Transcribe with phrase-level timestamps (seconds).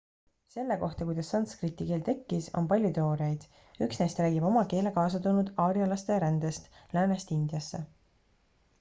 [0.51, 3.45] selle kohta kuidas sanskriti keel tekkis on palju teooriaid
[3.87, 7.87] üks neist räägib oma keele kaasa toonud aarjalaste rändest läänest indiasse